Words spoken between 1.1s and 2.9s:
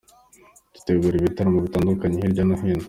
ibitaramo bitandukanye hirya no hino".